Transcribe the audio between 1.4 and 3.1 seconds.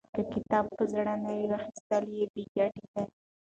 واخستل یې بې ګټې دی.